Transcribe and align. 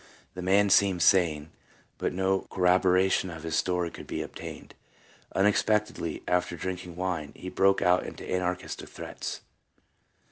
The 0.33 0.41
man 0.41 0.71
seemed 0.71 1.03
sane, 1.03 1.51
but 1.99 2.11
no 2.11 2.47
corrobora 2.49 3.07
tion 3.11 3.29
of 3.29 3.43
his 3.43 3.55
story 3.55 3.91
could 3.91 4.07
be 4.07 4.23
obtained. 4.23 4.73
Unexpectedly, 5.35 6.23
after 6.27 6.57
drinking 6.57 6.95
wine, 6.95 7.33
he 7.35 7.49
broke 7.49 7.83
out 7.83 8.03
into 8.03 8.27
anarchistic 8.27 8.89
threats. 8.89 9.41